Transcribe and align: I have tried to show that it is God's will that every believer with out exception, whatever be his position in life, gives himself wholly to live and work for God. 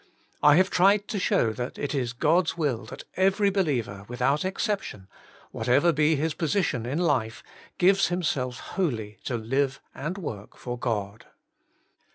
I 0.41 0.55
have 0.55 0.71
tried 0.71 1.07
to 1.09 1.19
show 1.19 1.53
that 1.53 1.77
it 1.77 1.93
is 1.93 2.11
God's 2.11 2.57
will 2.57 2.85
that 2.85 3.03
every 3.17 3.51
believer 3.51 4.03
with 4.07 4.19
out 4.19 4.43
exception, 4.43 5.07
whatever 5.51 5.91
be 5.93 6.15
his 6.15 6.33
position 6.33 6.87
in 6.87 6.97
life, 6.97 7.43
gives 7.77 8.07
himself 8.07 8.57
wholly 8.59 9.19
to 9.25 9.37
live 9.37 9.79
and 9.93 10.17
work 10.17 10.57
for 10.57 10.75
God. 10.75 11.27